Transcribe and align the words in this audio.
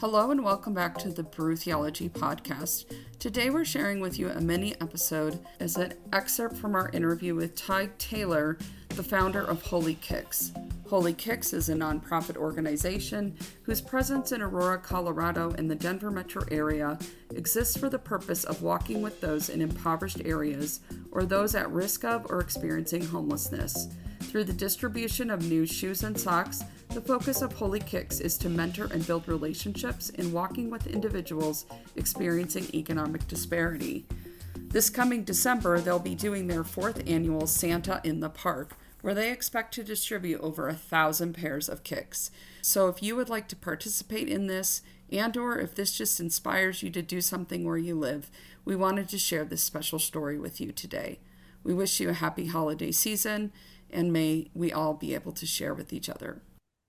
Hello 0.00 0.30
and 0.30 0.42
welcome 0.42 0.72
back 0.72 0.96
to 0.96 1.10
the 1.10 1.22
Brew 1.22 1.54
Theology 1.56 2.08
podcast. 2.08 2.86
Today 3.18 3.50
we're 3.50 3.66
sharing 3.66 4.00
with 4.00 4.18
you 4.18 4.30
a 4.30 4.40
mini 4.40 4.74
episode 4.80 5.38
as 5.60 5.76
an 5.76 5.92
excerpt 6.10 6.56
from 6.56 6.74
our 6.74 6.88
interview 6.94 7.34
with 7.34 7.54
Ty 7.54 7.90
Taylor, 7.98 8.56
the 8.88 9.02
founder 9.02 9.42
of 9.42 9.60
Wholly 9.60 9.96
Kicks. 9.96 10.52
Wholly 10.88 11.12
Kicks 11.12 11.52
is 11.52 11.68
a 11.68 11.74
nonprofit 11.74 12.38
organization 12.38 13.36
whose 13.64 13.82
presence 13.82 14.32
in 14.32 14.40
Aurora, 14.40 14.78
Colorado 14.78 15.54
and 15.58 15.70
the 15.70 15.74
Denver 15.74 16.10
metro 16.10 16.44
area 16.50 16.98
exists 17.34 17.76
for 17.76 17.90
the 17.90 17.98
purpose 17.98 18.44
of 18.44 18.62
walking 18.62 19.02
with 19.02 19.20
those 19.20 19.50
in 19.50 19.60
impoverished 19.60 20.22
areas 20.24 20.80
or 21.12 21.26
those 21.26 21.54
at 21.54 21.70
risk 21.70 22.06
of 22.06 22.24
or 22.30 22.40
experiencing 22.40 23.04
homelessness. 23.04 23.88
Through 24.30 24.44
the 24.44 24.52
distribution 24.52 25.28
of 25.28 25.50
new 25.50 25.66
shoes 25.66 26.04
and 26.04 26.16
socks, 26.16 26.62
the 26.90 27.00
focus 27.00 27.42
of 27.42 27.52
Wholly 27.52 27.80
Kicks 27.80 28.20
is 28.20 28.38
to 28.38 28.48
mentor 28.48 28.84
and 28.92 29.04
build 29.04 29.26
relationships 29.26 30.10
in 30.10 30.30
walking 30.30 30.70
with 30.70 30.86
individuals 30.86 31.66
experiencing 31.96 32.68
economic 32.72 33.26
disparity. 33.26 34.06
This 34.54 34.88
coming 34.88 35.24
December, 35.24 35.80
they'll 35.80 35.98
be 35.98 36.14
doing 36.14 36.46
their 36.46 36.62
fourth 36.62 37.02
annual 37.08 37.48
Santa 37.48 38.00
in 38.04 38.20
the 38.20 38.30
Park, 38.30 38.76
where 39.02 39.14
they 39.14 39.32
expect 39.32 39.74
to 39.74 39.82
distribute 39.82 40.40
over 40.40 40.68
a 40.68 40.74
thousand 40.74 41.32
pairs 41.32 41.68
of 41.68 41.82
kicks. 41.82 42.30
So 42.62 42.86
if 42.86 43.02
you 43.02 43.16
would 43.16 43.30
like 43.30 43.48
to 43.48 43.56
participate 43.56 44.28
in 44.28 44.46
this, 44.46 44.80
and 45.10 45.36
or 45.36 45.58
if 45.58 45.74
this 45.74 45.90
just 45.98 46.20
inspires 46.20 46.84
you 46.84 46.90
to 46.90 47.02
do 47.02 47.20
something 47.20 47.64
where 47.64 47.78
you 47.78 47.96
live, 47.96 48.30
we 48.64 48.76
wanted 48.76 49.08
to 49.08 49.18
share 49.18 49.44
this 49.44 49.64
special 49.64 49.98
story 49.98 50.38
with 50.38 50.60
you 50.60 50.70
today. 50.70 51.18
We 51.64 51.74
wish 51.74 51.98
you 51.98 52.08
a 52.08 52.14
happy 52.14 52.46
holiday 52.46 52.92
season 52.92 53.52
and 53.92 54.12
may 54.12 54.50
we 54.54 54.72
all 54.72 54.94
be 54.94 55.14
able 55.14 55.32
to 55.32 55.46
share 55.46 55.74
with 55.74 55.92
each 55.92 56.08
other. 56.08 56.42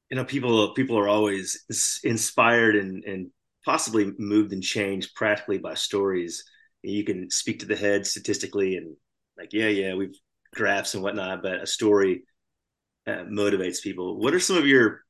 You 0.09 0.17
know, 0.17 0.25
people 0.25 0.73
people 0.73 0.97
are 0.97 1.07
always 1.07 1.99
inspired 2.03 2.75
and, 2.75 3.03
and 3.03 3.31
possibly 3.65 4.11
moved 4.17 4.53
and 4.53 4.63
changed 4.63 5.15
practically 5.15 5.57
by 5.57 5.75
stories. 5.75 6.43
You 6.81 7.03
can 7.03 7.29
speak 7.29 7.59
to 7.59 7.65
the 7.65 7.75
head 7.75 8.07
statistically 8.07 8.75
and 8.75 8.95
like, 9.37 9.53
yeah, 9.53 9.67
yeah, 9.67 9.93
we've 9.93 10.15
graphs 10.53 10.93
and 10.93 11.03
whatnot, 11.03 11.41
but 11.41 11.61
a 11.61 11.67
story 11.67 12.23
uh, 13.07 13.23
motivates 13.29 13.81
people. 13.81 14.19
What 14.19 14.33
are 14.33 14.39
some 14.39 14.57
of 14.57 14.67
your 14.67 15.01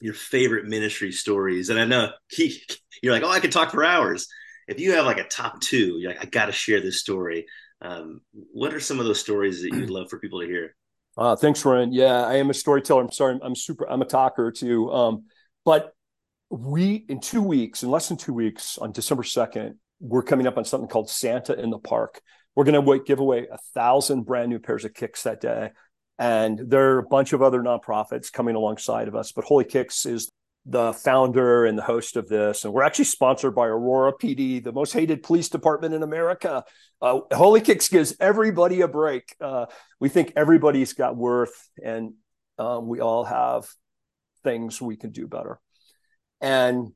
your 0.00 0.14
favorite 0.14 0.66
ministry 0.66 1.12
stories? 1.12 1.70
And 1.70 1.78
I 1.78 1.84
know 1.84 2.10
he, 2.28 2.62
you're 3.02 3.12
like, 3.12 3.22
oh, 3.22 3.30
I 3.30 3.40
could 3.40 3.52
talk 3.52 3.70
for 3.70 3.84
hours. 3.84 4.26
If 4.68 4.80
you 4.80 4.92
have 4.92 5.06
like 5.06 5.18
a 5.18 5.28
top 5.28 5.60
two, 5.60 5.98
you're 5.98 6.10
like, 6.10 6.22
I 6.22 6.26
got 6.26 6.46
to 6.46 6.52
share 6.52 6.80
this 6.80 7.00
story. 7.00 7.46
Um, 7.80 8.20
what 8.32 8.74
are 8.74 8.80
some 8.80 8.98
of 8.98 9.06
those 9.06 9.20
stories 9.20 9.62
that 9.62 9.72
you'd 9.72 9.90
love 9.90 10.08
for 10.10 10.18
people 10.18 10.40
to 10.40 10.46
hear? 10.46 10.74
Uh, 11.16 11.34
thanks, 11.34 11.64
Ryan. 11.64 11.92
Yeah, 11.92 12.26
I 12.26 12.34
am 12.34 12.50
a 12.50 12.54
storyteller. 12.54 13.02
I'm 13.02 13.10
sorry, 13.10 13.38
I'm 13.42 13.54
super. 13.54 13.88
I'm 13.88 14.02
a 14.02 14.06
talker 14.06 14.52
too. 14.52 14.90
Um, 14.92 15.24
but 15.64 15.92
we 16.50 17.06
in 17.08 17.20
two 17.20 17.42
weeks, 17.42 17.82
in 17.82 17.90
less 17.90 18.08
than 18.08 18.16
two 18.16 18.34
weeks, 18.34 18.78
on 18.78 18.92
December 18.92 19.22
second, 19.22 19.76
we're 19.98 20.22
coming 20.22 20.46
up 20.46 20.58
on 20.58 20.64
something 20.64 20.88
called 20.88 21.08
Santa 21.08 21.58
in 21.58 21.70
the 21.70 21.78
Park. 21.78 22.20
We're 22.54 22.64
going 22.64 22.84
to 22.84 23.04
give 23.04 23.20
away 23.20 23.46
a 23.50 23.58
thousand 23.74 24.24
brand 24.24 24.50
new 24.50 24.58
pairs 24.58 24.84
of 24.84 24.94
kicks 24.94 25.22
that 25.22 25.40
day, 25.40 25.70
and 26.18 26.58
there 26.58 26.92
are 26.92 26.98
a 26.98 27.08
bunch 27.08 27.32
of 27.32 27.42
other 27.42 27.62
nonprofits 27.62 28.32
coming 28.32 28.54
alongside 28.54 29.08
of 29.08 29.14
us. 29.14 29.32
But 29.32 29.44
Wholly 29.44 29.64
Kicks 29.64 30.06
is 30.06 30.30
the 30.68 30.92
founder 30.92 31.64
and 31.64 31.78
the 31.78 31.82
host 31.82 32.16
of 32.16 32.28
this. 32.28 32.64
And 32.64 32.74
we're 32.74 32.82
actually 32.82 33.04
sponsored 33.04 33.54
by 33.54 33.66
Aurora 33.66 34.12
PD, 34.12 34.62
the 34.62 34.72
most 34.72 34.92
hated 34.92 35.22
police 35.22 35.48
department 35.48 35.94
in 35.94 36.02
America. 36.02 36.64
Uh, 37.00 37.20
Wholly 37.32 37.60
Kicks 37.60 37.88
gives 37.88 38.16
everybody 38.18 38.80
a 38.80 38.88
break. 38.88 39.36
Uh, 39.40 39.66
we 40.00 40.08
think 40.08 40.32
everybody's 40.34 40.92
got 40.92 41.16
worth, 41.16 41.68
and 41.82 42.14
um, 42.58 42.88
we 42.88 43.00
all 43.00 43.24
have 43.24 43.68
things 44.42 44.82
we 44.82 44.96
can 44.96 45.12
do 45.12 45.28
better. 45.28 45.60
And 46.40 46.92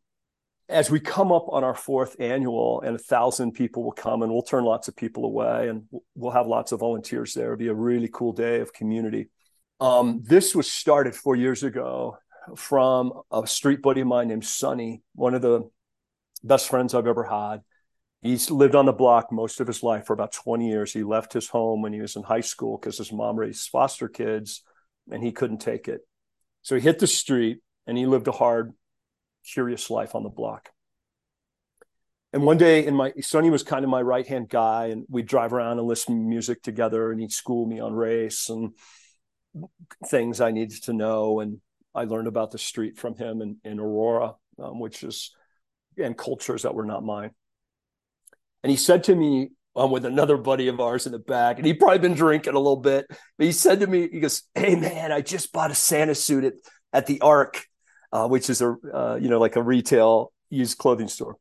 as 0.68 0.90
we 0.90 0.98
come 0.98 1.30
up 1.30 1.46
on 1.48 1.62
our 1.62 1.74
fourth 1.74 2.16
annual, 2.18 2.80
and 2.80 2.96
a 2.96 2.98
thousand 2.98 3.52
people 3.52 3.84
will 3.84 3.92
come, 3.92 4.22
and 4.22 4.32
we'll 4.32 4.42
turn 4.42 4.64
lots 4.64 4.88
of 4.88 4.96
people 4.96 5.24
away, 5.24 5.68
and 5.68 5.84
we'll 6.16 6.32
have 6.32 6.46
lots 6.46 6.72
of 6.72 6.80
volunteers 6.80 7.34
there. 7.34 7.46
It'll 7.52 7.56
be 7.56 7.68
a 7.68 7.74
really 7.74 8.08
cool 8.12 8.32
day 8.32 8.60
of 8.60 8.72
community. 8.72 9.30
Um, 9.78 10.22
this 10.24 10.54
was 10.54 10.70
started 10.70 11.14
four 11.14 11.36
years 11.36 11.62
ago 11.62 12.18
from 12.56 13.12
a 13.30 13.46
street 13.46 13.82
buddy 13.82 14.00
of 14.00 14.06
mine 14.06 14.28
named 14.28 14.44
Sonny, 14.44 15.02
one 15.14 15.34
of 15.34 15.42
the 15.42 15.68
best 16.42 16.68
friends 16.68 16.94
I've 16.94 17.06
ever 17.06 17.24
had. 17.24 17.60
He's 18.22 18.50
lived 18.50 18.74
on 18.74 18.86
the 18.86 18.92
block 18.92 19.32
most 19.32 19.60
of 19.60 19.66
his 19.66 19.82
life 19.82 20.06
for 20.06 20.12
about 20.12 20.32
20 20.32 20.68
years. 20.68 20.92
He 20.92 21.02
left 21.02 21.32
his 21.32 21.48
home 21.48 21.80
when 21.82 21.92
he 21.92 22.00
was 22.00 22.16
in 22.16 22.22
high 22.22 22.42
school 22.42 22.76
because 22.76 22.98
his 22.98 23.12
mom 23.12 23.36
raised 23.36 23.68
foster 23.70 24.08
kids 24.08 24.62
and 25.10 25.22
he 25.22 25.32
couldn't 25.32 25.58
take 25.58 25.88
it. 25.88 26.00
So 26.62 26.74
he 26.74 26.80
hit 26.82 26.98
the 26.98 27.06
street 27.06 27.60
and 27.86 27.96
he 27.96 28.06
lived 28.06 28.28
a 28.28 28.32
hard, 28.32 28.72
curious 29.44 29.88
life 29.88 30.14
on 30.14 30.22
the 30.22 30.28
block. 30.28 30.68
And 32.32 32.44
one 32.44 32.58
day 32.58 32.86
in 32.86 32.94
my 32.94 33.12
Sonny 33.20 33.50
was 33.50 33.62
kind 33.62 33.84
of 33.84 33.90
my 33.90 34.02
right 34.02 34.26
hand 34.26 34.48
guy, 34.48 34.86
and 34.86 35.04
we'd 35.08 35.26
drive 35.26 35.52
around 35.52 35.78
and 35.78 35.88
listen 35.88 36.14
to 36.14 36.28
music 36.28 36.62
together, 36.62 37.10
and 37.10 37.20
he'd 37.20 37.32
school 37.32 37.66
me 37.66 37.80
on 37.80 37.92
race 37.92 38.48
and 38.48 38.74
things 40.06 40.40
I 40.40 40.52
needed 40.52 40.84
to 40.84 40.92
know. 40.92 41.40
And 41.40 41.60
I 41.94 42.04
learned 42.04 42.28
about 42.28 42.50
the 42.50 42.58
street 42.58 42.98
from 42.98 43.16
him 43.16 43.42
in, 43.42 43.56
in 43.64 43.80
Aurora, 43.80 44.34
um, 44.58 44.78
which 44.78 45.02
is, 45.02 45.34
and 45.98 46.16
cultures 46.16 46.62
that 46.62 46.74
were 46.74 46.84
not 46.84 47.04
mine. 47.04 47.30
And 48.62 48.70
he 48.70 48.76
said 48.76 49.04
to 49.04 49.14
me, 49.14 49.50
I'm 49.76 49.90
with 49.90 50.04
another 50.04 50.36
buddy 50.36 50.68
of 50.68 50.80
ours 50.80 51.06
in 51.06 51.12
the 51.12 51.18
back, 51.18 51.56
and 51.56 51.66
he'd 51.66 51.78
probably 51.78 51.98
been 51.98 52.14
drinking 52.14 52.54
a 52.54 52.58
little 52.58 52.76
bit, 52.76 53.06
but 53.08 53.46
he 53.46 53.52
said 53.52 53.80
to 53.80 53.86
me, 53.86 54.08
he 54.10 54.20
goes, 54.20 54.42
Hey 54.54 54.74
man, 54.74 55.12
I 55.12 55.20
just 55.20 55.52
bought 55.52 55.70
a 55.70 55.74
Santa 55.74 56.14
suit 56.14 56.44
at, 56.44 56.54
at 56.92 57.06
the 57.06 57.20
Arc, 57.20 57.64
uh, 58.12 58.26
which 58.26 58.50
is 58.50 58.60
a, 58.60 58.76
uh, 58.92 59.18
you 59.20 59.28
know, 59.28 59.38
like 59.38 59.56
a 59.56 59.62
retail 59.62 60.32
used 60.50 60.78
clothing 60.78 61.08
store. 61.08 61.36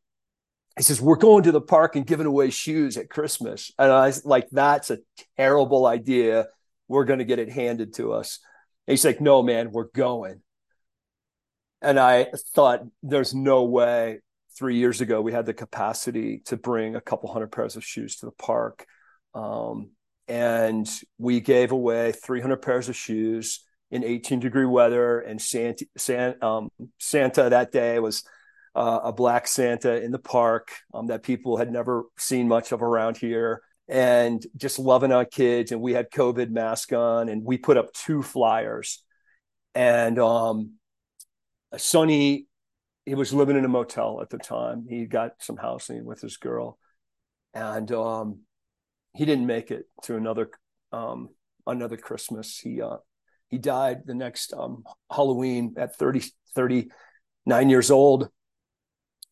He 0.78 0.84
says, 0.84 1.02
We're 1.02 1.18
going 1.18 1.44
to 1.44 1.52
the 1.52 1.62
park 1.62 1.96
and 1.96 2.06
giving 2.06 2.28
away 2.28 2.52
shoes 2.52 2.98
at 2.98 3.10
Christmas. 3.10 3.72
And 3.80 3.92
I 3.92 4.06
was 4.06 4.24
like, 4.26 4.48
That's 4.52 4.92
a 4.92 5.00
terrible 5.36 5.88
idea. 5.88 6.48
We're 6.88 7.06
going 7.06 7.20
to 7.20 7.26
get 7.26 7.40
it 7.40 7.50
handed 7.50 7.96
to 7.96 8.14
us. 8.14 8.40
He's 8.90 9.06
like, 9.06 9.22
no, 9.22 9.44
man, 9.44 9.72
we're 9.72 9.86
going. 9.86 10.42
And 11.82 12.00
I 12.00 12.28
thought, 12.56 12.82
there's 13.04 13.34
no 13.34 13.64
way. 13.64 14.20
Three 14.58 14.76
years 14.76 15.00
ago, 15.00 15.22
we 15.22 15.32
had 15.32 15.46
the 15.46 15.54
capacity 15.54 16.42
to 16.48 16.58
bring 16.58 16.96
a 16.96 17.02
couple 17.02 17.32
hundred 17.32 17.54
pairs 17.54 17.78
of 17.78 17.86
shoes 17.86 18.18
to 18.18 18.26
the 18.26 18.34
park. 18.34 18.86
Um, 19.34 19.92
and 20.28 20.90
we 21.18 21.40
gave 21.40 21.72
away 21.72 22.12
300 22.12 22.58
pairs 22.58 22.90
of 22.90 22.96
shoes 22.98 23.64
in 23.90 24.04
18 24.04 24.42
degree 24.42 24.66
weather. 24.66 25.22
And 25.22 25.42
Santa, 25.42 25.86
Santa, 25.96 26.46
um, 26.46 26.70
Santa 26.98 27.50
that 27.50 27.72
day 27.72 28.00
was 28.00 28.24
uh, 28.76 29.00
a 29.04 29.14
black 29.14 29.48
Santa 29.48 30.04
in 30.04 30.12
the 30.12 30.20
park 30.20 30.72
um, 30.94 31.08
that 31.08 31.24
people 31.24 31.56
had 31.56 31.72
never 31.72 32.04
seen 32.18 32.50
much 32.50 32.74
of 32.74 32.84
around 32.84 33.16
here 33.16 33.62
and 33.90 34.46
just 34.56 34.78
loving 34.78 35.12
our 35.12 35.26
kids. 35.26 35.72
And 35.72 35.82
we 35.82 35.94
had 35.94 36.12
COVID 36.12 36.52
mask 36.52 36.94
on, 36.94 37.28
and 37.28 37.44
we 37.44 37.58
put 37.58 37.78
up 37.78 37.92
two 37.94 38.22
flyers. 38.22 39.04
And 39.74 40.20
um, 40.20 40.74
Sonny, 41.76 42.46
he 43.06 43.16
was 43.16 43.34
living 43.34 43.58
in 43.58 43.66
a 43.66 43.70
motel 43.70 44.22
at 44.22 44.30
the 44.30 44.38
time. 44.38 44.86
He 44.88 45.06
got 45.06 45.32
some 45.40 45.58
housing 45.58 46.06
with 46.06 46.22
his 46.22 46.38
girl, 46.38 46.78
and 47.54 47.92
um, 47.92 48.42
he 49.16 49.26
didn't 49.26 49.48
make 49.48 49.72
it 49.72 49.86
to 50.04 50.16
another 50.16 50.52
um, 50.92 51.30
another 51.66 51.98
Christmas. 51.98 52.58
He 52.58 52.82
uh, 52.82 52.98
he 53.48 53.58
died 53.58 54.02
the 54.06 54.14
next 54.14 54.54
um, 54.54 54.84
Halloween 55.12 55.74
at 55.78 55.96
30, 55.96 56.24
39 56.56 57.70
years 57.70 57.90
old 57.90 58.30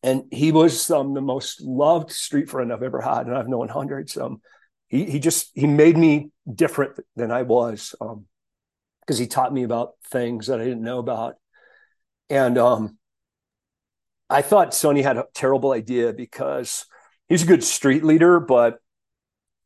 and 0.02 0.24
he 0.30 0.52
was 0.52 0.90
um, 0.90 1.14
the 1.14 1.20
most 1.20 1.60
loved 1.60 2.10
street 2.10 2.48
friend 2.48 2.72
I've 2.72 2.82
ever 2.82 3.00
had, 3.00 3.26
and 3.26 3.36
I've 3.36 3.48
known 3.48 3.68
hundreds. 3.68 4.16
Um, 4.16 4.40
he 4.88 5.04
he 5.04 5.18
just 5.18 5.50
he 5.54 5.66
made 5.66 5.96
me 5.96 6.30
different 6.52 6.98
than 7.16 7.30
I 7.30 7.42
was 7.42 7.94
because 7.98 9.18
um, 9.18 9.22
he 9.22 9.26
taught 9.26 9.52
me 9.52 9.64
about 9.64 9.92
things 10.10 10.46
that 10.46 10.60
I 10.60 10.64
didn't 10.64 10.82
know 10.82 10.98
about, 10.98 11.34
and 12.30 12.56
um, 12.58 12.98
I 14.30 14.42
thought 14.42 14.74
Sonny 14.74 15.02
had 15.02 15.16
a 15.16 15.26
terrible 15.34 15.72
idea 15.72 16.12
because 16.12 16.86
he's 17.28 17.42
a 17.42 17.46
good 17.46 17.64
street 17.64 18.04
leader, 18.04 18.40
but 18.40 18.78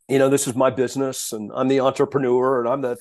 you 0.08 0.18
know 0.18 0.28
this 0.28 0.46
is 0.46 0.54
my 0.54 0.68
business 0.68 1.32
and 1.32 1.50
i'm 1.54 1.68
the 1.68 1.80
entrepreneur 1.80 2.60
and 2.60 2.68
i'm 2.68 2.80
the 2.80 2.96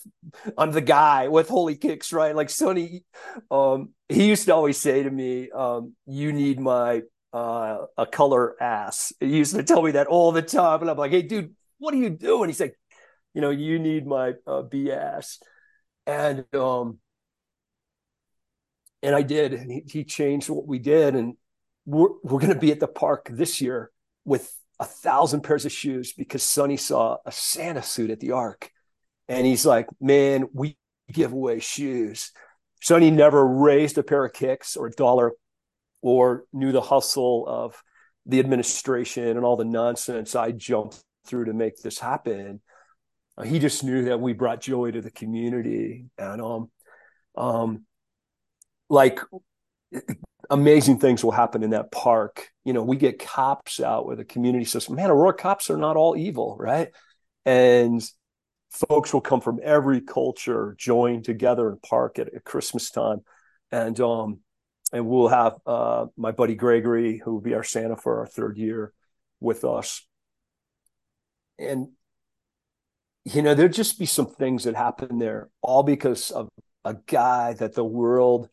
i'm 0.57 0.71
the 0.71 0.81
guy 0.81 1.27
with 1.27 1.49
wholly 1.49 1.75
kicks 1.75 2.13
right 2.13 2.35
like 2.35 2.49
sonny 2.49 3.03
um 3.49 3.89
he 4.07 4.27
used 4.27 4.45
to 4.45 4.53
always 4.53 4.77
say 4.77 5.03
to 5.03 5.09
me 5.09 5.49
um 5.51 5.93
you 6.05 6.31
need 6.31 6.59
my 6.59 7.01
uh, 7.33 7.85
a 7.97 8.05
color 8.05 8.61
ass. 8.61 9.13
He 9.19 9.37
used 9.37 9.55
to 9.55 9.63
tell 9.63 9.81
me 9.81 9.91
that 9.91 10.07
all 10.07 10.31
the 10.31 10.41
time, 10.41 10.81
and 10.81 10.89
I'm 10.89 10.97
like, 10.97 11.11
"Hey, 11.11 11.21
dude, 11.21 11.55
what 11.79 11.93
are 11.93 11.97
you 11.97 12.09
doing?" 12.09 12.49
He's 12.49 12.59
like, 12.59 12.77
"You 13.33 13.41
know, 13.41 13.49
you 13.49 13.79
need 13.79 14.05
my 14.05 14.33
uh, 14.45 14.63
BS," 14.63 15.37
and 16.05 16.45
um, 16.53 16.99
and 19.01 19.15
I 19.15 19.21
did, 19.21 19.53
and 19.53 19.71
he, 19.71 19.83
he 19.87 20.03
changed 20.03 20.49
what 20.49 20.67
we 20.67 20.79
did, 20.79 21.15
and 21.15 21.35
we're 21.85 22.09
we're 22.23 22.39
going 22.39 22.53
to 22.53 22.59
be 22.59 22.71
at 22.71 22.79
the 22.79 22.87
park 22.87 23.29
this 23.31 23.61
year 23.61 23.91
with 24.25 24.53
a 24.79 24.85
thousand 24.85 25.41
pairs 25.41 25.65
of 25.65 25.71
shoes 25.71 26.13
because 26.13 26.43
Sonny 26.43 26.77
saw 26.77 27.17
a 27.25 27.31
Santa 27.31 27.83
suit 27.83 28.09
at 28.09 28.19
the 28.19 28.31
Arc, 28.31 28.71
and 29.27 29.45
he's 29.45 29.65
like, 29.65 29.87
"Man, 29.99 30.47
we 30.53 30.77
give 31.11 31.31
away 31.31 31.59
shoes." 31.59 32.31
Sonny 32.81 33.11
never 33.11 33.45
raised 33.45 33.97
a 33.97 34.03
pair 34.03 34.25
of 34.25 34.33
kicks 34.33 34.75
or 34.75 34.87
a 34.87 34.91
dollar 34.91 35.33
or 36.01 36.45
knew 36.53 36.71
the 36.71 36.81
hustle 36.81 37.45
of 37.47 37.81
the 38.25 38.39
administration 38.39 39.27
and 39.27 39.45
all 39.45 39.57
the 39.57 39.65
nonsense 39.65 40.35
I 40.35 40.51
jumped 40.51 41.03
through 41.25 41.45
to 41.45 41.53
make 41.53 41.77
this 41.77 41.99
happen. 41.99 42.61
Uh, 43.37 43.43
he 43.43 43.59
just 43.59 43.83
knew 43.83 44.05
that 44.05 44.19
we 44.19 44.33
brought 44.33 44.61
joy 44.61 44.91
to 44.91 45.01
the 45.01 45.11
community 45.11 46.05
and 46.17 46.41
um 46.41 46.71
um 47.35 47.85
like 48.89 49.19
amazing 50.49 50.99
things 50.99 51.23
will 51.23 51.31
happen 51.31 51.63
in 51.63 51.71
that 51.71 51.91
park. 51.91 52.49
You 52.65 52.73
know, 52.73 52.83
we 52.83 52.97
get 52.97 53.19
cops 53.19 53.79
out 53.79 54.05
where 54.05 54.15
the 54.15 54.25
community 54.25 54.65
says, 54.65 54.89
Man, 54.89 55.09
Aurora 55.09 55.33
cops 55.33 55.69
are 55.69 55.77
not 55.77 55.97
all 55.97 56.15
evil, 56.17 56.57
right? 56.59 56.89
And 57.45 58.03
folks 58.69 59.13
will 59.13 59.21
come 59.21 59.41
from 59.41 59.59
every 59.63 60.01
culture, 60.01 60.75
join 60.77 61.23
together 61.23 61.69
in 61.69 61.77
park 61.77 62.19
at, 62.19 62.33
at 62.33 62.43
Christmas 62.43 62.91
time, 62.91 63.21
and 63.71 63.99
um, 63.99 64.39
and 64.91 65.07
we'll 65.07 65.29
have 65.29 65.55
uh, 65.65 66.07
my 66.17 66.31
buddy 66.31 66.55
Gregory, 66.55 67.17
who 67.17 67.33
will 67.33 67.41
be 67.41 67.53
our 67.53 67.63
Santa 67.63 67.95
for 67.95 68.19
our 68.19 68.27
third 68.27 68.57
year, 68.57 68.93
with 69.39 69.63
us. 69.63 70.05
And 71.57 71.89
you 73.23 73.41
know, 73.41 73.53
there'd 73.53 73.73
just 73.73 73.99
be 73.99 74.05
some 74.05 74.27
things 74.27 74.63
that 74.63 74.75
happen 74.75 75.19
there, 75.19 75.49
all 75.61 75.83
because 75.83 76.31
of 76.31 76.49
a 76.83 76.95
guy 77.05 77.53
that 77.53 77.73
the 77.73 77.83
world 77.83 78.49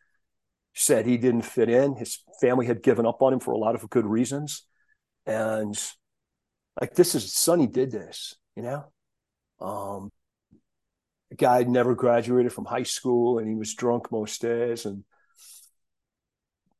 said 0.74 1.06
he 1.06 1.16
didn't 1.16 1.42
fit 1.42 1.68
in. 1.68 1.96
His 1.96 2.22
family 2.40 2.66
had 2.66 2.82
given 2.82 3.06
up 3.06 3.22
on 3.22 3.32
him 3.32 3.40
for 3.40 3.52
a 3.52 3.58
lot 3.58 3.74
of 3.74 3.88
good 3.90 4.06
reasons. 4.06 4.64
And 5.26 5.76
like 6.80 6.94
this 6.94 7.14
is 7.14 7.34
Sonny 7.34 7.66
did 7.66 7.90
this, 7.90 8.34
you 8.56 8.62
know? 8.62 8.84
Um 9.60 10.10
a 11.30 11.34
guy 11.34 11.62
never 11.64 11.94
graduated 11.94 12.52
from 12.52 12.64
high 12.64 12.84
school 12.84 13.38
and 13.38 13.48
he 13.48 13.54
was 13.54 13.74
drunk 13.74 14.10
most 14.10 14.40
days 14.40 14.86
and 14.86 15.04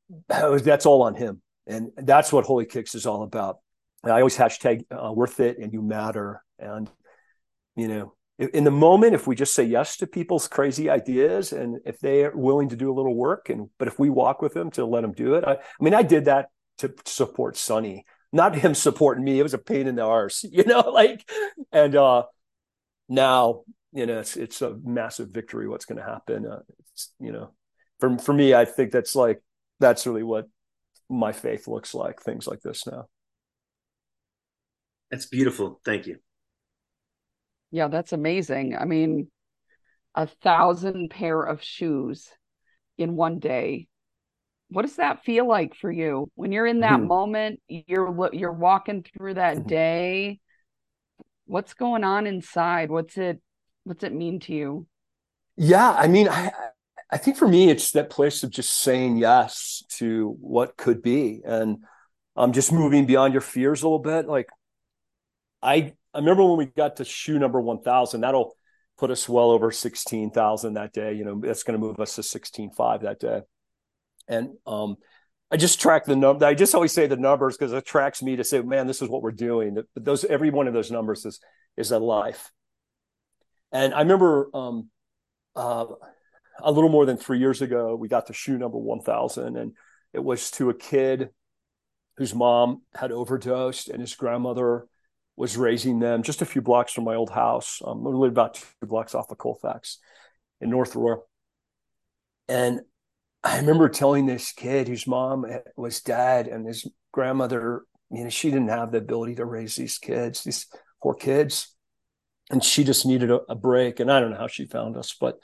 that's 0.27 0.85
all 0.85 1.03
on 1.03 1.15
him. 1.15 1.41
And 1.67 1.91
that's 1.97 2.33
what 2.33 2.45
Wholly 2.45 2.65
Kicks 2.65 2.95
is 2.95 3.05
all 3.05 3.23
about. 3.23 3.59
I 4.03 4.11
always 4.11 4.37
hashtag 4.37 4.85
uh, 4.91 5.11
worth 5.11 5.39
it 5.39 5.57
and 5.59 5.73
you 5.73 5.81
matter. 5.81 6.41
And, 6.57 6.89
you 7.75 7.87
know, 7.87 8.13
in 8.39 8.63
the 8.63 8.71
moment 8.71 9.13
if 9.13 9.27
we 9.27 9.35
just 9.35 9.53
say 9.53 9.63
yes 9.63 9.97
to 9.97 10.07
people's 10.07 10.47
crazy 10.47 10.89
ideas 10.89 11.51
and 11.51 11.79
if 11.85 11.99
they 11.99 12.23
are 12.23 12.35
willing 12.35 12.69
to 12.69 12.77
do 12.77 12.91
a 12.91 12.95
little 12.95 13.13
work 13.13 13.49
and 13.49 13.69
but 13.77 13.87
if 13.87 13.99
we 13.99 14.09
walk 14.09 14.41
with 14.41 14.53
them 14.53 14.71
to 14.71 14.85
let 14.85 15.01
them 15.01 15.11
do 15.11 15.35
it 15.35 15.43
i, 15.43 15.53
I 15.53 15.83
mean 15.83 15.93
i 15.93 16.03
did 16.03 16.25
that 16.25 16.47
to 16.77 16.93
support 17.05 17.57
sonny 17.57 18.05
not 18.31 18.55
him 18.55 18.73
supporting 18.73 19.25
me 19.25 19.39
it 19.39 19.43
was 19.43 19.53
a 19.53 19.57
pain 19.57 19.87
in 19.87 19.95
the 19.95 20.05
arse 20.05 20.43
you 20.51 20.63
know 20.63 20.79
like 20.79 21.29
and 21.73 21.95
uh 21.95 22.23
now 23.09 23.63
you 23.91 24.05
know 24.05 24.19
it's 24.19 24.37
it's 24.37 24.61
a 24.61 24.77
massive 24.83 25.29
victory 25.29 25.67
what's 25.67 25.85
going 25.85 25.97
to 25.97 26.09
happen 26.09 26.45
uh, 26.45 26.59
you 27.19 27.33
know 27.33 27.51
for 27.99 28.17
for 28.19 28.33
me 28.33 28.53
i 28.53 28.63
think 28.63 28.91
that's 28.91 29.15
like 29.15 29.41
that's 29.79 30.05
really 30.05 30.23
what 30.23 30.47
my 31.09 31.31
faith 31.31 31.67
looks 31.67 31.93
like 31.93 32.21
things 32.21 32.47
like 32.47 32.61
this 32.61 32.85
now 32.85 33.05
that's 35.09 35.25
beautiful 35.25 35.79
thank 35.83 36.05
you 36.05 36.17
yeah, 37.71 37.87
that's 37.87 38.13
amazing. 38.13 38.75
I 38.75 38.85
mean, 38.85 39.29
a 40.15 40.27
thousand 40.27 41.09
pair 41.09 41.41
of 41.41 41.63
shoes 41.63 42.27
in 42.97 43.15
one 43.15 43.39
day. 43.39 43.87
What 44.69 44.83
does 44.83 44.97
that 44.97 45.23
feel 45.23 45.47
like 45.47 45.75
for 45.75 45.91
you 45.91 46.29
when 46.35 46.51
you're 46.51 46.67
in 46.67 46.81
that 46.81 46.99
mm-hmm. 46.99 47.07
moment? 47.07 47.61
You're 47.67 48.29
you're 48.33 48.51
walking 48.51 49.03
through 49.03 49.35
that 49.35 49.57
mm-hmm. 49.57 49.67
day. 49.67 50.39
What's 51.45 51.73
going 51.73 52.03
on 52.03 52.27
inside? 52.27 52.89
What's 52.89 53.17
it 53.17 53.41
What's 53.83 54.03
it 54.03 54.13
mean 54.13 54.39
to 54.41 54.53
you? 54.53 54.87
Yeah, 55.57 55.91
I 55.91 56.07
mean, 56.07 56.29
I 56.29 56.51
I 57.11 57.17
think 57.17 57.37
for 57.37 57.47
me, 57.47 57.69
it's 57.69 57.91
that 57.91 58.09
place 58.09 58.43
of 58.43 58.51
just 58.51 58.69
saying 58.71 59.17
yes 59.17 59.83
to 59.97 60.35
what 60.39 60.77
could 60.77 61.01
be, 61.01 61.41
and 61.43 61.83
um, 62.35 62.53
just 62.53 62.71
moving 62.71 63.05
beyond 63.05 63.33
your 63.33 63.41
fears 63.41 63.81
a 63.81 63.85
little 63.85 63.99
bit. 63.99 64.27
Like, 64.27 64.47
I 65.61 65.93
I 66.13 66.19
remember 66.19 66.45
when 66.45 66.57
we 66.57 66.65
got 66.65 66.97
to 66.97 67.05
shoe 67.05 67.37
number 67.37 67.61
1000, 67.61 68.21
that'll 68.21 68.55
put 68.97 69.11
us 69.11 69.29
well 69.29 69.51
over 69.51 69.71
16,000 69.71 70.73
that 70.73 70.91
day. 70.91 71.13
You 71.13 71.23
know, 71.23 71.39
that's 71.39 71.63
going 71.63 71.79
to 71.79 71.85
move 71.85 71.99
us 71.99 72.15
to 72.15 72.21
16.5 72.21 73.01
that 73.03 73.19
day. 73.19 73.41
And 74.27 74.57
um, 74.65 74.97
I 75.51 75.57
just 75.57 75.79
track 75.79 76.05
the 76.05 76.15
number. 76.15 76.45
I 76.45 76.53
just 76.53 76.75
always 76.75 76.91
say 76.91 77.07
the 77.07 77.17
numbers 77.17 77.57
because 77.57 77.73
it 77.73 77.77
attracts 77.77 78.21
me 78.21 78.35
to 78.35 78.43
say, 78.43 78.61
man, 78.61 78.87
this 78.87 79.01
is 79.01 79.09
what 79.09 79.21
we're 79.21 79.31
doing. 79.31 79.75
But 79.75 79.85
those, 79.95 80.25
every 80.25 80.49
one 80.49 80.67
of 80.67 80.73
those 80.73 80.91
numbers 80.91 81.25
is, 81.25 81.39
is 81.77 81.91
a 81.91 81.99
life. 81.99 82.51
And 83.71 83.93
I 83.93 83.99
remember 84.01 84.49
um, 84.53 84.89
uh, 85.55 85.85
a 86.63 86.71
little 86.71 86.89
more 86.89 87.05
than 87.05 87.17
three 87.17 87.39
years 87.39 87.61
ago, 87.61 87.95
we 87.95 88.07
got 88.07 88.27
to 88.27 88.33
shoe 88.33 88.57
number 88.57 88.77
1000 88.77 89.57
and 89.57 89.73
it 90.13 90.23
was 90.23 90.51
to 90.51 90.69
a 90.69 90.73
kid 90.73 91.29
whose 92.17 92.35
mom 92.35 92.81
had 92.93 93.11
overdosed 93.11 93.89
and 93.89 94.01
his 94.01 94.15
grandmother 94.15 94.87
was 95.37 95.55
raising 95.55 95.99
them 95.99 96.21
just 96.21 96.41
a 96.41 96.45
few 96.45 96.61
blocks 96.61 96.91
from 96.91 97.05
my 97.05 97.15
old 97.15 97.29
house. 97.29 97.81
Um, 97.85 98.03
lived 98.03 98.33
about 98.33 98.55
two 98.55 98.87
blocks 98.87 99.15
off 99.15 99.31
of 99.31 99.37
Colfax 99.37 99.99
in 100.59 100.69
North 100.69 100.95
Aurora. 100.95 101.19
And 102.49 102.81
I 103.43 103.57
remember 103.57 103.87
telling 103.87 104.25
this 104.25 104.51
kid 104.51 104.87
whose 104.89 105.07
mom 105.07 105.45
was 105.77 106.01
dead 106.01 106.47
and 106.47 106.67
his 106.67 106.85
grandmother, 107.13 107.83
you 108.11 108.23
know, 108.23 108.29
she 108.29 108.51
didn't 108.51 108.67
have 108.67 108.91
the 108.91 108.97
ability 108.97 109.35
to 109.35 109.45
raise 109.45 109.75
these 109.75 109.97
kids, 109.97 110.43
these 110.43 110.65
poor 111.01 111.13
kids. 111.13 111.73
And 112.51 112.61
she 112.61 112.83
just 112.83 113.05
needed 113.05 113.31
a, 113.31 113.39
a 113.47 113.55
break. 113.55 113.99
And 114.01 114.11
I 114.11 114.19
don't 114.19 114.31
know 114.31 114.37
how 114.37 114.47
she 114.47 114.65
found 114.65 114.97
us, 114.97 115.15
but 115.17 115.39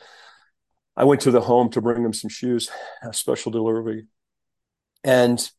I 0.98 1.04
went 1.04 1.22
to 1.22 1.32
the 1.32 1.42
home 1.42 1.70
to 1.72 1.82
bring 1.82 2.04
them 2.04 2.14
some 2.14 2.30
shoes, 2.30 2.70
a 3.04 3.14
special 3.14 3.52
delivery. 3.52 4.06
And 5.04 5.50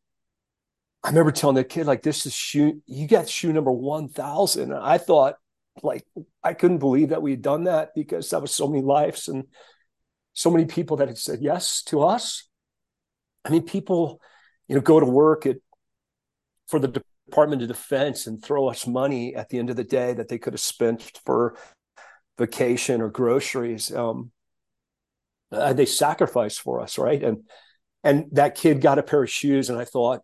I 1.04 1.10
remember 1.10 1.30
telling 1.30 1.56
the 1.56 1.64
kid, 1.64 1.86
like, 1.86 2.02
this 2.02 2.26
is 2.26 2.32
shoe, 2.32 2.82
you 2.86 3.06
got 3.06 3.28
shoe 3.28 3.52
number 3.52 3.70
1000. 3.70 4.72
And 4.72 4.74
I 4.74 4.98
thought, 4.98 5.36
like, 5.82 6.04
I 6.42 6.54
couldn't 6.54 6.78
believe 6.78 7.10
that 7.10 7.22
we 7.22 7.32
had 7.32 7.42
done 7.42 7.64
that 7.64 7.90
because 7.94 8.30
that 8.30 8.40
was 8.40 8.50
so 8.50 8.66
many 8.66 8.82
lives 8.82 9.28
and 9.28 9.44
so 10.32 10.50
many 10.50 10.64
people 10.64 10.96
that 10.98 11.08
had 11.08 11.18
said 11.18 11.40
yes 11.42 11.82
to 11.84 12.02
us. 12.02 12.48
I 13.44 13.50
mean, 13.50 13.62
people, 13.62 14.20
you 14.68 14.74
know, 14.74 14.80
go 14.80 14.98
to 14.98 15.06
work 15.06 15.46
at 15.46 15.56
for 16.66 16.80
the 16.80 17.02
Department 17.28 17.62
of 17.62 17.68
Defense 17.68 18.26
and 18.26 18.42
throw 18.42 18.68
us 18.68 18.86
money 18.86 19.34
at 19.34 19.48
the 19.48 19.58
end 19.58 19.70
of 19.70 19.76
the 19.76 19.84
day 19.84 20.14
that 20.14 20.28
they 20.28 20.38
could 20.38 20.52
have 20.52 20.60
spent 20.60 21.20
for 21.24 21.56
vacation 22.38 23.00
or 23.00 23.08
groceries. 23.08 23.94
Um, 23.94 24.32
uh, 25.52 25.72
they 25.72 25.86
sacrificed 25.86 26.60
for 26.60 26.80
us, 26.80 26.98
right? 26.98 27.22
And 27.22 27.44
and 28.04 28.26
that 28.32 28.54
kid 28.54 28.80
got 28.80 28.98
a 28.98 29.02
pair 29.02 29.22
of 29.22 29.30
shoes, 29.30 29.70
and 29.70 29.78
I 29.78 29.84
thought, 29.84 30.22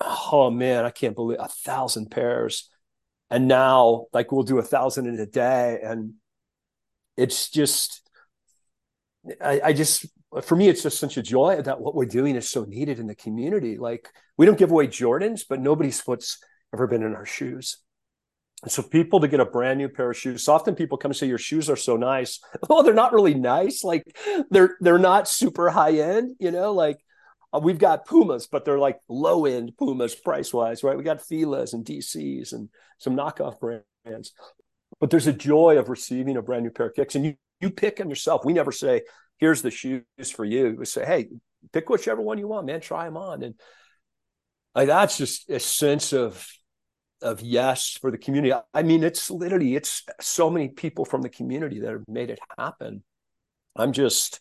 oh 0.00 0.50
man, 0.50 0.84
I 0.84 0.90
can't 0.90 1.14
believe 1.14 1.38
a 1.40 1.48
thousand 1.48 2.10
pairs. 2.10 2.68
And 3.30 3.46
now, 3.46 4.06
like, 4.12 4.32
we'll 4.32 4.42
do 4.42 4.58
a 4.58 4.62
thousand 4.62 5.06
in 5.06 5.20
a 5.20 5.26
day. 5.26 5.78
And 5.84 6.14
it's 7.16 7.48
just, 7.48 8.02
I, 9.40 9.60
I 9.66 9.72
just, 9.72 10.06
for 10.42 10.56
me, 10.56 10.68
it's 10.68 10.82
just 10.82 10.98
such 10.98 11.16
a 11.16 11.22
joy 11.22 11.62
that 11.62 11.80
what 11.80 11.94
we're 11.94 12.06
doing 12.06 12.34
is 12.34 12.48
so 12.48 12.64
needed 12.64 12.98
in 12.98 13.06
the 13.06 13.14
community. 13.14 13.78
Like, 13.78 14.08
we 14.36 14.46
don't 14.46 14.58
give 14.58 14.72
away 14.72 14.88
Jordans, 14.88 15.42
but 15.48 15.60
nobody's 15.60 16.00
foot's 16.00 16.38
ever 16.74 16.88
been 16.88 17.04
in 17.04 17.14
our 17.14 17.26
shoes. 17.26 17.78
So 18.68 18.82
people 18.82 19.20
to 19.20 19.28
get 19.28 19.40
a 19.40 19.46
brand 19.46 19.78
new 19.78 19.88
pair 19.88 20.10
of 20.10 20.16
shoes. 20.18 20.46
Often 20.46 20.74
people 20.74 20.98
come 20.98 21.10
and 21.10 21.16
say 21.16 21.26
your 21.26 21.38
shoes 21.38 21.70
are 21.70 21.76
so 21.76 21.96
nice. 21.96 22.40
Well, 22.68 22.82
they're 22.82 22.92
not 22.94 23.12
really 23.12 23.34
nice. 23.34 23.82
Like 23.82 24.04
they're 24.50 24.76
they're 24.80 24.98
not 24.98 25.28
super 25.28 25.70
high 25.70 25.92
end, 25.98 26.36
you 26.38 26.50
know, 26.50 26.72
like 26.72 26.98
uh, 27.52 27.60
we've 27.62 27.78
got 27.78 28.06
Pumas, 28.06 28.46
but 28.46 28.64
they're 28.64 28.78
like 28.78 28.98
low 29.08 29.46
end 29.46 29.72
Pumas 29.78 30.14
price 30.14 30.52
wise, 30.52 30.84
right? 30.84 30.96
We 30.96 31.02
got 31.02 31.20
Filas 31.20 31.72
and 31.72 31.84
DCs 31.84 32.52
and 32.52 32.68
some 32.98 33.16
knockoff 33.16 33.58
brands. 33.60 34.32
But 35.00 35.10
there's 35.10 35.26
a 35.26 35.32
joy 35.32 35.78
of 35.78 35.88
receiving 35.88 36.36
a 36.36 36.42
brand 36.42 36.64
new 36.64 36.70
pair 36.70 36.86
of 36.86 36.94
kicks, 36.94 37.14
and 37.14 37.24
you 37.24 37.34
you 37.60 37.70
pick 37.70 37.96
them 37.96 38.08
yourself. 38.10 38.44
We 38.44 38.52
never 38.52 38.72
say, 38.72 39.02
"Here's 39.38 39.62
the 39.62 39.70
shoes 39.70 40.04
for 40.34 40.44
you." 40.44 40.76
We 40.78 40.84
say, 40.84 41.06
"Hey, 41.06 41.28
pick 41.72 41.88
whichever 41.88 42.20
one 42.20 42.38
you 42.38 42.48
want, 42.48 42.66
man. 42.66 42.80
Try 42.80 43.06
them 43.06 43.16
on." 43.16 43.42
And 43.42 43.54
like 44.74 44.88
that's 44.88 45.16
just 45.16 45.48
a 45.48 45.58
sense 45.58 46.12
of 46.12 46.46
of 47.22 47.40
yes 47.40 47.98
for 48.00 48.10
the 48.10 48.18
community. 48.18 48.54
I 48.74 48.82
mean, 48.82 49.02
it's 49.02 49.30
literally 49.30 49.74
it's 49.74 50.02
so 50.20 50.50
many 50.50 50.68
people 50.68 51.04
from 51.04 51.22
the 51.22 51.28
community 51.28 51.80
that 51.80 51.92
have 51.92 52.04
made 52.08 52.30
it 52.30 52.40
happen. 52.58 53.02
I'm 53.76 53.92
just 53.92 54.40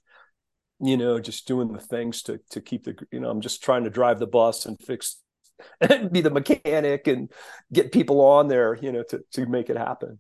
you 0.81 0.95
know, 0.95 1.19
just 1.19 1.47
doing 1.47 1.71
the 1.71 1.79
things 1.79 2.23
to 2.23 2.39
to 2.51 2.61
keep 2.61 2.85
the 2.85 2.95
you 3.11 3.19
know, 3.19 3.29
I'm 3.29 3.41
just 3.41 3.63
trying 3.63 3.83
to 3.83 3.89
drive 3.89 4.19
the 4.19 4.27
bus 4.27 4.65
and 4.65 4.79
fix 4.79 5.17
and 5.81 6.11
be 6.11 6.21
the 6.21 6.29
mechanic 6.29 7.07
and 7.07 7.31
get 7.71 7.91
people 7.91 8.21
on 8.21 8.47
there, 8.47 8.75
you 8.81 8.91
know, 8.91 9.03
to 9.09 9.21
to 9.33 9.45
make 9.45 9.69
it 9.69 9.77
happen. 9.77 10.19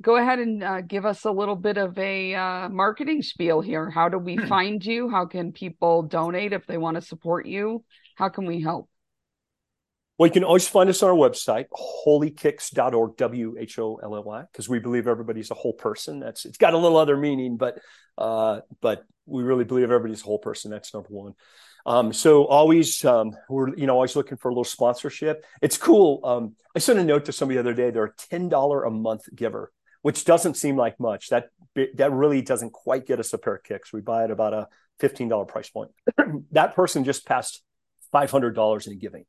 Go 0.00 0.16
ahead 0.16 0.40
and 0.40 0.64
uh, 0.64 0.80
give 0.80 1.06
us 1.06 1.24
a 1.24 1.30
little 1.30 1.54
bit 1.54 1.76
of 1.76 1.96
a 1.98 2.34
uh, 2.34 2.68
marketing 2.68 3.22
spiel 3.22 3.60
here. 3.60 3.88
How 3.88 4.08
do 4.08 4.18
we 4.18 4.36
find 4.48 4.84
you? 4.84 5.08
How 5.08 5.26
can 5.26 5.52
people 5.52 6.02
donate 6.02 6.52
if 6.52 6.66
they 6.66 6.78
want 6.78 6.96
to 6.96 7.00
support 7.00 7.46
you? 7.46 7.84
How 8.16 8.28
can 8.28 8.46
we 8.46 8.60
help? 8.60 8.88
Well, 10.22 10.28
you 10.28 10.34
can 10.34 10.44
always 10.44 10.68
find 10.68 10.88
us 10.88 11.02
on 11.02 11.10
our 11.10 11.16
website, 11.16 11.66
whollykicks.org, 12.06 13.16
W 13.16 13.56
H 13.58 13.76
O 13.80 13.98
L 14.00 14.14
L 14.14 14.22
Y, 14.22 14.44
because 14.52 14.68
we 14.68 14.78
believe 14.78 15.08
everybody's 15.08 15.50
a 15.50 15.54
whole 15.54 15.72
person. 15.72 16.20
That's 16.20 16.44
it's 16.44 16.58
got 16.58 16.74
a 16.74 16.78
little 16.78 16.96
other 16.96 17.16
meaning, 17.16 17.56
but 17.56 17.80
uh, 18.16 18.60
but 18.80 19.02
we 19.26 19.42
really 19.42 19.64
believe 19.64 19.90
everybody's 19.90 20.20
a 20.20 20.24
whole 20.24 20.38
person. 20.38 20.70
That's 20.70 20.94
number 20.94 21.08
one. 21.08 21.34
Um, 21.86 22.12
so 22.12 22.44
always, 22.44 23.04
um, 23.04 23.32
we're 23.48 23.74
you 23.74 23.88
know 23.88 23.94
always 23.94 24.14
looking 24.14 24.38
for 24.38 24.48
a 24.48 24.52
little 24.52 24.62
sponsorship. 24.62 25.44
It's 25.60 25.76
cool. 25.76 26.20
Um, 26.22 26.54
I 26.76 26.78
sent 26.78 27.00
a 27.00 27.04
note 27.04 27.24
to 27.24 27.32
somebody 27.32 27.56
the 27.56 27.62
other 27.62 27.74
day. 27.74 27.90
They're 27.90 28.04
a 28.04 28.14
ten 28.14 28.48
dollar 28.48 28.84
a 28.84 28.92
month 28.92 29.24
giver, 29.34 29.72
which 30.02 30.24
doesn't 30.24 30.54
seem 30.54 30.76
like 30.76 31.00
much. 31.00 31.30
That 31.30 31.48
that 31.96 32.12
really 32.12 32.42
doesn't 32.42 32.72
quite 32.72 33.06
get 33.06 33.18
us 33.18 33.32
a 33.32 33.38
pair 33.38 33.56
of 33.56 33.64
kicks. 33.64 33.92
We 33.92 34.02
buy 34.02 34.22
at 34.22 34.30
about 34.30 34.54
a 34.54 34.68
fifteen 35.00 35.28
dollar 35.28 35.46
price 35.46 35.68
point. 35.68 35.90
that 36.52 36.76
person 36.76 37.02
just 37.02 37.26
passed 37.26 37.64
five 38.12 38.30
hundred 38.30 38.54
dollars 38.54 38.86
in 38.86 39.00
giving. 39.00 39.24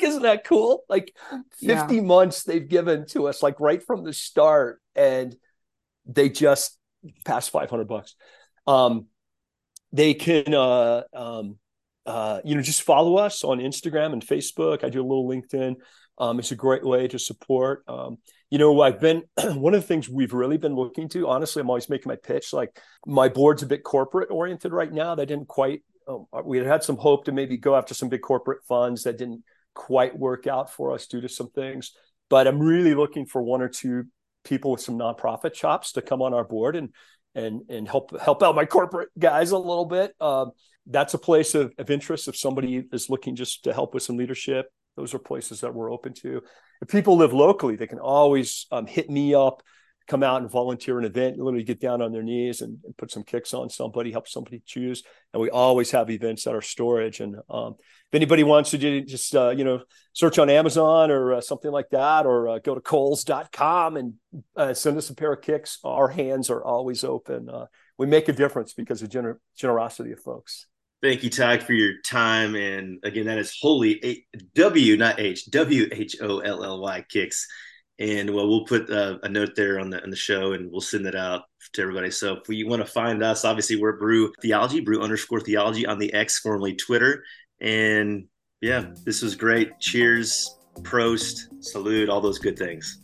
Like, 0.00 0.08
isn't 0.08 0.22
that 0.22 0.44
cool? 0.44 0.84
Like, 0.88 1.14
fifty 1.60 1.96
yeah. 1.96 2.02
months 2.02 2.44
they've 2.44 2.68
given 2.68 3.06
to 3.08 3.28
us, 3.28 3.42
like 3.42 3.60
right 3.60 3.82
from 3.82 4.04
the 4.04 4.12
start, 4.12 4.80
and 4.94 5.34
they 6.06 6.28
just 6.28 6.78
passed 7.24 7.50
five 7.50 7.70
hundred 7.70 7.88
bucks. 7.88 8.14
Um, 8.66 9.06
they 9.92 10.14
can 10.14 10.54
uh, 10.54 11.02
um, 11.12 11.58
uh, 12.06 12.40
you 12.44 12.54
know 12.54 12.62
just 12.62 12.82
follow 12.82 13.16
us 13.16 13.44
on 13.44 13.58
instagram 13.58 14.12
and 14.12 14.26
facebook 14.26 14.82
i 14.84 14.88
do 14.88 15.00
a 15.00 15.06
little 15.06 15.28
linkedin 15.28 15.76
um, 16.18 16.38
it's 16.38 16.52
a 16.52 16.56
great 16.56 16.84
way 16.84 17.06
to 17.08 17.18
support 17.18 17.84
um, 17.88 18.18
you 18.50 18.58
know 18.58 18.80
i've 18.80 19.00
been 19.00 19.22
one 19.44 19.74
of 19.74 19.80
the 19.80 19.86
things 19.86 20.08
we've 20.08 20.32
really 20.32 20.56
been 20.56 20.74
looking 20.74 21.08
to 21.08 21.28
honestly 21.28 21.60
i'm 21.60 21.68
always 21.68 21.88
making 21.88 22.08
my 22.08 22.16
pitch 22.16 22.52
like 22.52 22.80
my 23.06 23.28
board's 23.28 23.62
a 23.62 23.66
bit 23.66 23.84
corporate 23.84 24.30
oriented 24.30 24.72
right 24.72 24.92
now 24.92 25.14
that 25.14 25.26
didn't 25.26 25.48
quite 25.48 25.82
um, 26.08 26.26
we 26.44 26.58
had 26.58 26.66
had 26.66 26.82
some 26.82 26.96
hope 26.96 27.26
to 27.26 27.32
maybe 27.32 27.56
go 27.56 27.76
after 27.76 27.94
some 27.94 28.08
big 28.08 28.22
corporate 28.22 28.64
funds 28.66 29.02
that 29.02 29.18
didn't 29.18 29.42
quite 29.74 30.18
work 30.18 30.46
out 30.46 30.72
for 30.72 30.92
us 30.92 31.06
due 31.06 31.20
to 31.20 31.28
some 31.28 31.50
things 31.50 31.92
but 32.28 32.46
i'm 32.46 32.58
really 32.58 32.94
looking 32.94 33.26
for 33.26 33.42
one 33.42 33.62
or 33.62 33.68
two 33.68 34.04
people 34.44 34.72
with 34.72 34.80
some 34.80 34.98
nonprofit 34.98 35.52
chops 35.52 35.92
to 35.92 36.02
come 36.02 36.22
on 36.22 36.34
our 36.34 36.44
board 36.44 36.76
and 36.76 36.90
and 37.34 37.62
and 37.68 37.88
help 37.88 38.18
help 38.20 38.42
out 38.42 38.54
my 38.54 38.64
corporate 38.64 39.08
guys 39.18 39.50
a 39.50 39.58
little 39.58 39.86
bit. 39.86 40.14
Um, 40.20 40.52
that's 40.86 41.14
a 41.14 41.18
place 41.18 41.54
of, 41.54 41.72
of 41.78 41.90
interest 41.90 42.28
if 42.28 42.36
somebody 42.36 42.84
is 42.92 43.10
looking 43.10 43.36
just 43.36 43.64
to 43.64 43.72
help 43.72 43.94
with 43.94 44.02
some 44.02 44.16
leadership. 44.16 44.66
Those 44.96 45.14
are 45.14 45.18
places 45.18 45.60
that 45.60 45.74
we're 45.74 45.92
open 45.92 46.14
to. 46.14 46.42
If 46.82 46.88
people 46.88 47.16
live 47.16 47.32
locally, 47.32 47.76
they 47.76 47.86
can 47.86 47.98
always 47.98 48.66
um, 48.72 48.86
hit 48.86 49.08
me 49.08 49.34
up 49.34 49.62
come 50.10 50.24
out 50.24 50.42
and 50.42 50.50
volunteer 50.50 50.98
an 50.98 51.04
event, 51.04 51.38
literally 51.38 51.62
get 51.62 51.80
down 51.80 52.02
on 52.02 52.10
their 52.10 52.24
knees 52.24 52.62
and, 52.62 52.78
and, 52.84 52.96
put 52.96 53.12
some 53.12 53.22
kicks 53.22 53.54
on 53.54 53.70
somebody, 53.70 54.10
help 54.10 54.26
somebody 54.26 54.60
choose. 54.66 55.04
And 55.32 55.40
we 55.40 55.50
always 55.50 55.92
have 55.92 56.10
events 56.10 56.48
at 56.48 56.54
our 56.54 56.60
storage. 56.60 57.20
And 57.20 57.36
um, 57.48 57.76
if 57.78 58.14
anybody 58.14 58.42
wants 58.42 58.72
to 58.72 59.00
just, 59.02 59.36
uh, 59.36 59.50
you 59.50 59.62
know, 59.62 59.82
search 60.12 60.40
on 60.40 60.50
Amazon 60.50 61.12
or 61.12 61.34
uh, 61.34 61.40
something 61.40 61.70
like 61.70 61.90
that, 61.90 62.26
or 62.26 62.48
uh, 62.48 62.58
go 62.58 62.74
to 62.74 62.80
Kohl's.com 62.80 63.96
and 63.96 64.14
uh, 64.56 64.74
send 64.74 64.98
us 64.98 65.10
a 65.10 65.14
pair 65.14 65.32
of 65.32 65.42
kicks. 65.42 65.78
Our 65.84 66.08
hands 66.08 66.50
are 66.50 66.64
always 66.64 67.04
open. 67.04 67.48
Uh, 67.48 67.66
we 67.96 68.06
make 68.06 68.28
a 68.28 68.32
difference 68.32 68.72
because 68.72 69.02
of 69.02 69.10
gener- 69.10 69.38
generosity 69.56 70.10
of 70.10 70.18
folks. 70.18 70.66
Thank 71.00 71.22
you, 71.22 71.30
Ty, 71.30 71.58
for 71.58 71.72
your 71.72 72.00
time. 72.04 72.56
And 72.56 72.98
again, 73.04 73.26
that 73.26 73.38
is 73.38 73.56
wholly 73.62 74.26
W, 74.56 74.96
not 74.96 75.20
H, 75.20 75.46
W 75.50 75.88
H 75.92 76.16
O 76.20 76.40
L 76.40 76.64
L 76.64 76.80
Y 76.80 77.04
kicks 77.08 77.46
and 78.00 78.34
well, 78.34 78.48
we'll 78.48 78.64
put 78.64 78.90
uh, 78.90 79.18
a 79.22 79.28
note 79.28 79.54
there 79.54 79.78
on 79.78 79.90
the 79.90 80.02
on 80.02 80.08
the 80.08 80.16
show, 80.16 80.54
and 80.54 80.72
we'll 80.72 80.80
send 80.80 81.06
it 81.06 81.14
out 81.14 81.42
to 81.74 81.82
everybody. 81.82 82.10
So 82.10 82.36
if 82.36 82.48
you 82.48 82.66
want 82.66 82.84
to 82.84 82.90
find 82.90 83.22
us, 83.22 83.44
obviously 83.44 83.76
we're 83.76 83.98
Brew 83.98 84.32
Theology, 84.40 84.80
Brew 84.80 85.02
underscore 85.02 85.40
Theology 85.40 85.84
on 85.86 85.98
the 85.98 86.12
X, 86.14 86.38
formerly 86.38 86.74
Twitter. 86.74 87.22
And 87.60 88.24
yeah, 88.62 88.86
this 89.04 89.20
was 89.20 89.34
great. 89.36 89.78
Cheers, 89.80 90.56
prost, 90.78 91.40
salute, 91.60 92.08
all 92.08 92.22
those 92.22 92.38
good 92.38 92.58
things. 92.58 93.02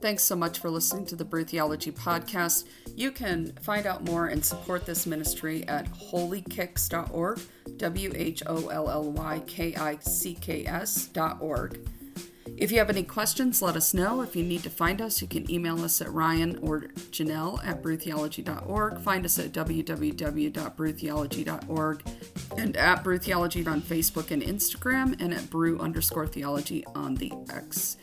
Thanks 0.00 0.24
so 0.24 0.34
much 0.34 0.58
for 0.58 0.70
listening 0.70 1.06
to 1.06 1.16
the 1.16 1.24
Brew 1.24 1.44
Theology 1.44 1.92
podcast. 1.92 2.64
You 2.96 3.12
can 3.12 3.52
find 3.62 3.86
out 3.86 4.04
more 4.04 4.26
and 4.26 4.44
support 4.44 4.86
this 4.86 5.06
ministry 5.06 5.66
at 5.68 5.86
whollykicks.org, 5.92 7.40
W 7.76 8.12
H 8.16 8.42
O 8.46 8.68
L 8.68 8.90
L 8.90 9.12
Y 9.12 9.42
K 9.46 9.76
I 9.76 9.98
C 10.00 10.34
K 10.34 10.66
S.org. 10.66 11.86
If 12.60 12.70
you 12.70 12.78
have 12.78 12.90
any 12.90 13.02
questions, 13.04 13.62
let 13.62 13.74
us 13.74 13.94
know. 13.94 14.20
If 14.20 14.36
you 14.36 14.44
need 14.44 14.62
to 14.64 14.70
find 14.70 15.00
us, 15.00 15.22
you 15.22 15.28
can 15.28 15.50
email 15.50 15.82
us 15.82 16.02
at 16.02 16.12
Ryan 16.12 16.58
or 16.58 16.80
Janelle 17.10 17.66
at 17.66 17.82
brewtheology.org. 17.82 19.00
Find 19.00 19.24
us 19.24 19.38
at 19.38 19.52
www.brewtheology.org 19.52 22.02
and 22.58 22.76
at 22.76 23.02
Brew 23.02 23.16
Theology 23.16 23.66
on 23.66 23.80
Facebook 23.80 24.30
and 24.30 24.42
Instagram 24.42 25.18
and 25.22 25.32
at 25.32 25.48
brew 25.48 25.78
underscore 25.78 26.26
theology 26.26 26.84
on 26.94 27.14
the 27.14 27.32
X. 27.50 27.96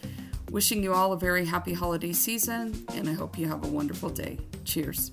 Wishing 0.50 0.82
you 0.82 0.92
all 0.92 1.14
a 1.14 1.20
very 1.20 1.46
happy 1.46 1.74
holiday 1.74 2.14
season, 2.14 2.84
and 2.96 3.08
I 3.08 3.14
hope 3.14 3.38
you 3.38 3.48
have 3.48 3.64
a 3.64 3.68
wonderful 3.68 4.10
day. 4.10 4.40
Cheers. 4.66 5.12